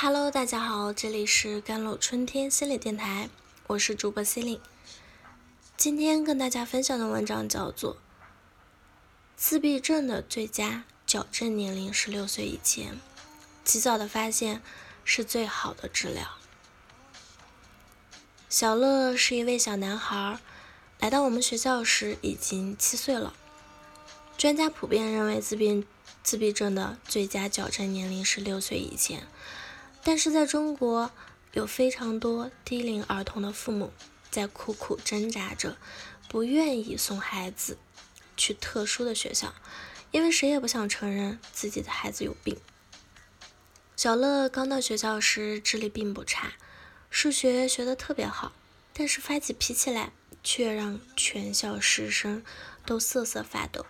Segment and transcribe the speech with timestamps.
[0.00, 3.28] Hello，大家好，这里是甘露春天心理电台，
[3.66, 4.60] 我是主播心灵。
[5.76, 7.94] 今天跟大家分享的文章叫做
[9.34, 13.00] 《自闭症的最佳矫正年龄是六岁以前，
[13.64, 14.62] 及早的发现
[15.04, 16.22] 是最好的治疗》。
[18.48, 20.38] 小乐是一位小男孩，
[21.00, 23.34] 来到我们学校时已经七岁了。
[24.36, 25.84] 专家普遍认为，自闭
[26.22, 29.26] 自闭症的最佳矫正年龄是六岁以前。
[30.10, 31.10] 但是在中国，
[31.52, 33.92] 有非常多低龄儿童的父母
[34.30, 35.76] 在苦苦挣扎着，
[36.30, 37.76] 不愿意送孩子
[38.34, 39.52] 去特殊的学校，
[40.10, 42.56] 因为谁也不想承认自己的孩子有病。
[43.96, 46.54] 小乐刚到学校时智力并不差，
[47.10, 48.52] 数学学得特别好，
[48.94, 52.42] 但是发起脾气来却让全校师生
[52.86, 53.84] 都瑟瑟发抖。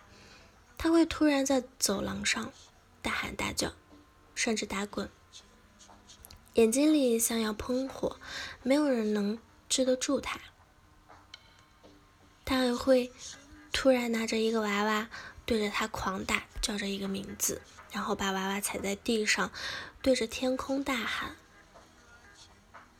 [0.77, 2.53] 他会突然在走廊上
[3.01, 3.73] 大喊大叫，
[4.35, 5.09] 甚至打滚。
[6.59, 8.19] 眼睛里像要喷火，
[8.65, 10.41] 没有人能治得住他。
[12.45, 13.13] 他还会
[13.73, 15.09] 突然拿着一个娃娃
[15.47, 19.53] 对着他狂打，叫着一个名字，然后把娃娃踩在地上，
[20.03, 21.37] 对着天空大喊。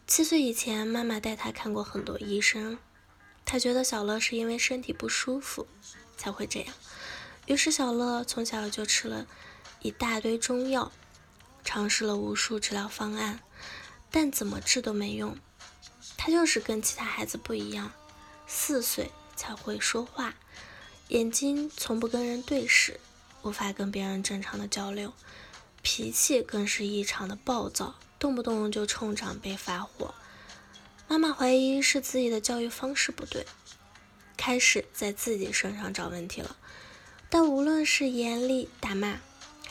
[0.07, 2.79] 七岁以前，妈妈带他看过很多医生，
[3.45, 5.67] 他觉得小乐是因为身体不舒服
[6.17, 6.73] 才会这样，
[7.47, 9.27] 于是小乐从小就吃了
[9.81, 10.93] 一大堆中药，
[11.69, 13.41] 尝试了无数治疗方案。
[14.11, 15.37] 但怎么治都没用，
[16.17, 17.93] 他就是跟其他孩子不一样，
[18.47, 20.35] 四岁才会说话，
[21.09, 22.99] 眼睛从不跟人对视，
[23.43, 25.13] 无法跟别人正常的交流，
[25.83, 30.15] 脾气更是异常的暴躁，动不动就冲长辈发火。
[31.07, 33.45] 妈妈怀疑是自己的教育方式不对，
[34.39, 36.57] 开始在自己身上找问题了。
[37.29, 39.21] 但无论是严厉打骂，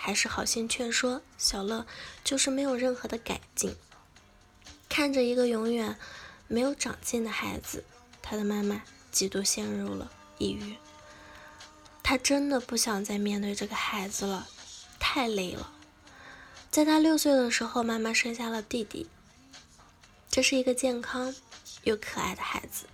[0.08, 1.86] 还是好心劝说，小乐
[2.24, 3.76] 就是没有任何的改进。
[4.88, 5.98] 看着一个永远
[6.48, 7.84] 没有长进的孩子，
[8.22, 10.78] 他的妈妈极度陷入了抑郁。
[12.02, 14.48] 他真的不想再面对这个孩子了，
[14.98, 15.74] 太累了。
[16.72, 19.10] 在他六岁的时候，妈妈生下了弟弟。
[20.32, 21.36] 这是一个健康
[21.84, 22.86] 又可爱的孩子，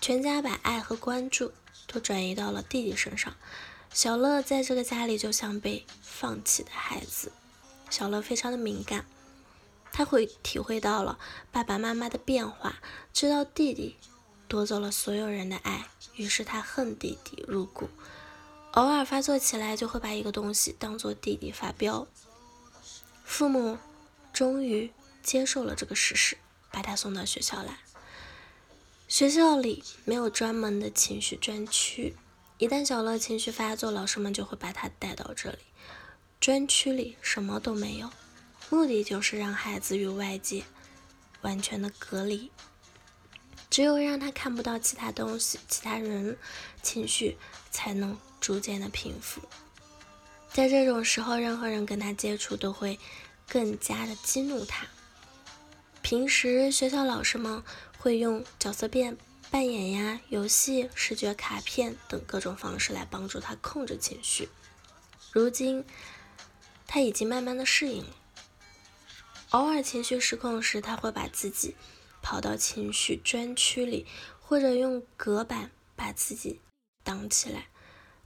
[0.00, 1.52] 全家把爱和关注
[1.86, 3.36] 都转移到了弟弟身上。
[3.92, 7.32] 小乐在这个家里就像被放弃的孩子。
[7.90, 9.04] 小乐非常的敏感。
[9.92, 11.18] 他会体会到了
[11.50, 12.76] 爸爸妈妈的变化，
[13.12, 13.96] 知道弟弟
[14.46, 17.90] 夺走了所有人的爱，于是他恨弟弟入骨。
[18.72, 22.06] 偶尔发作起来，就会把一个东西当做弟弟发飙。
[23.24, 23.78] 父母
[24.32, 24.92] 终于
[25.24, 26.38] 接受了这个事实，
[26.70, 27.80] 把他送到学校来。
[29.08, 32.14] 学校里没有专门的情绪专区，
[32.60, 35.60] 一旦小乐情绪发作，老师们就会把他带到这里。
[36.38, 38.10] 专区里什么都没有。
[38.68, 40.62] 目的就是让孩子与外界
[41.40, 42.50] 完全的隔离，
[43.70, 46.36] 只有让他看不到其他东西、其他人，
[46.82, 47.38] 情绪
[47.70, 49.40] 才能逐渐的平复。
[50.52, 52.98] 在这种时候，任何人跟他接触都会
[53.48, 54.86] 更加的激怒他。
[56.02, 57.62] 平时学校老师们
[57.96, 59.16] 会用角色变
[59.50, 64.48] 扮演呀、游戏、视觉卡片等各种方式来帮助他控制情绪。
[65.32, 65.84] 如今，
[66.86, 68.10] 他已经慢慢的适应了。
[69.50, 71.74] 偶尔情绪失控时，他会把自己
[72.22, 74.06] 跑到情绪专区里，
[74.40, 76.60] 或者用隔板把自己
[77.02, 77.66] 挡起来，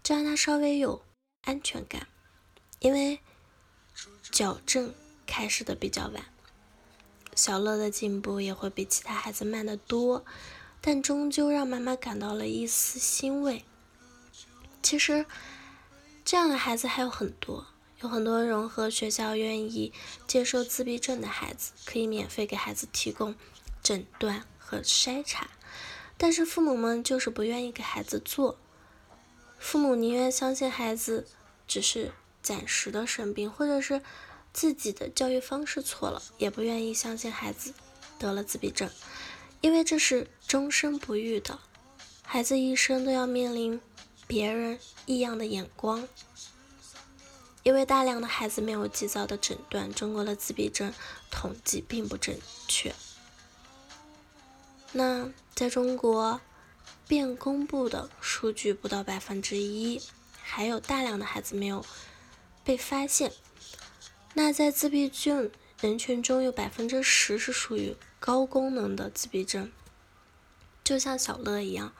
[0.02, 1.02] 这样他稍微有
[1.42, 2.06] 安全感。
[2.80, 3.20] 因为
[4.30, 4.94] 矫正
[5.26, 6.26] 开始的比较晚，
[7.34, 10.26] 小乐的进步也会比其他孩子慢得多，
[10.86, 13.64] 但终究让妈妈感到了一丝欣慰。
[14.82, 15.24] 其实，
[16.26, 17.68] 这样的孩子还有很多。
[18.02, 19.90] 有很多融合学校愿意
[20.26, 23.34] 接受自闭症的孩子，可以免费给孩子提供
[23.82, 25.48] 诊断和筛查，
[26.18, 28.58] 但是父母们就是不愿意给孩子做。
[29.58, 31.26] 父母宁愿相信孩子
[31.66, 32.12] 只是
[32.42, 34.02] 暂时的生病，或者是
[34.52, 37.72] 自己的教育方式错了，也不愿意相信孩子
[38.18, 38.90] 得了自闭症，
[39.62, 41.58] 因为这是终身不愈的，
[42.22, 43.80] 孩子一生都要面临
[44.28, 46.06] 别人异样的眼光。
[47.64, 50.92] 因为大量的孩子没有及早的诊断，中国的自闭症
[51.28, 52.94] 统计并不准确。
[54.92, 56.40] 那在中国，
[57.08, 60.00] 便公布的数据不到百分之一，
[60.40, 61.84] 还有大量的孩子没有
[62.62, 63.32] 被发现。
[64.34, 65.50] 那在自闭症
[65.80, 69.72] 人群中，有百分之十是属于高功能的自闭症，
[70.84, 71.92] 就像小乐一样，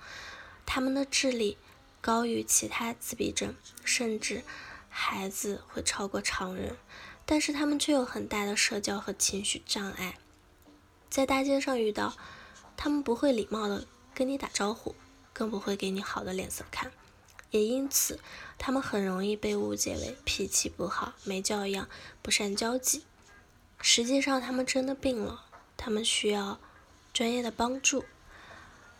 [0.65, 1.57] 他们的智力
[2.01, 4.45] 高于其他自闭症，甚至。
[4.97, 6.77] 孩子会超过常人，
[7.27, 10.17] 但是他们却有很大的社交和情绪障碍。
[11.11, 12.17] 在大街上遇到，
[12.77, 14.95] 他们不会礼貌的跟你打招呼，
[15.33, 16.93] 更不会给你好的脸色看，
[17.51, 18.21] 也因此，
[18.57, 21.89] 他们很容易被误解为脾气不好、没教养、
[22.23, 23.03] 不善交际。
[23.81, 25.45] 实际上，他们真的病了，
[25.77, 26.61] 他们需要
[27.13, 28.05] 专业的帮助。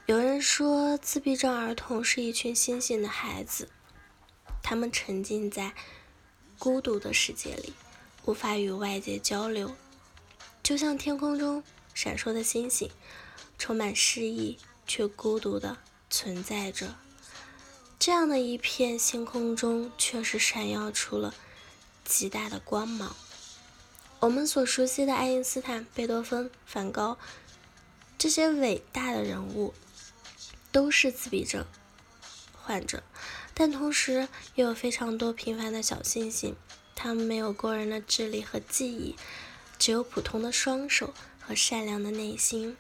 [0.07, 3.71] 有人说，自闭症儿童是一群星星的孩子。
[4.63, 5.73] 他们沉浸在
[6.59, 7.73] 孤独的世界里，
[8.27, 9.75] 无法与外界交流，
[10.63, 11.65] 就像天空中
[11.95, 12.91] 闪烁的星星，
[13.57, 15.79] 充满诗意却孤独的
[16.11, 16.97] 存在着。
[17.99, 21.35] 这样的一片星空中，确实闪耀出了
[22.05, 23.17] 极大的光芒。
[24.21, 27.17] 我们所熟悉的爱因斯坦、贝多芬、梵高
[28.19, 29.73] 这些伟大的人物，
[30.75, 31.65] 都是自闭症
[32.61, 33.05] 患者。
[33.55, 34.27] 但同时
[34.57, 36.57] 也有非常多平凡的小星星，
[36.97, 39.15] 他们没有过人的智力和记忆，
[39.79, 42.77] 只有普通的双手和善良的内心。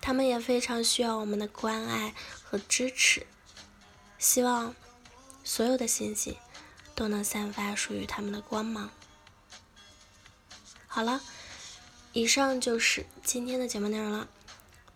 [0.00, 3.26] 他们也非常需要我们的关爱和支持。
[4.18, 4.74] 希望
[5.44, 6.34] 所有的星星
[6.94, 8.90] 都能散发属于他们的光芒。
[10.86, 11.20] 好了，
[12.14, 14.26] 以上就是今天的节目内容了。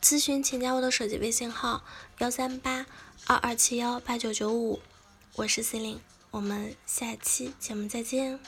[0.04, 1.82] 咨询请加我的手机微信号：
[2.18, 2.84] 幺三八
[3.26, 4.82] 二二七幺八九九五。
[5.36, 5.98] 我是 C 零，
[6.30, 8.38] 我们下期节目再见。